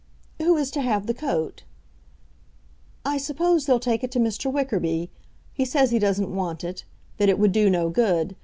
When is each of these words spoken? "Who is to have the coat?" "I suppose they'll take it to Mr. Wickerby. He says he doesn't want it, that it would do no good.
"Who 0.39 0.57
is 0.57 0.71
to 0.71 0.81
have 0.81 1.05
the 1.05 1.13
coat?" 1.13 1.61
"I 3.05 3.19
suppose 3.19 3.67
they'll 3.67 3.79
take 3.79 4.03
it 4.03 4.09
to 4.13 4.19
Mr. 4.19 4.51
Wickerby. 4.51 5.11
He 5.53 5.63
says 5.63 5.91
he 5.91 5.99
doesn't 5.99 6.33
want 6.35 6.63
it, 6.63 6.85
that 7.17 7.29
it 7.29 7.37
would 7.37 7.51
do 7.51 7.69
no 7.69 7.91
good. 7.91 8.35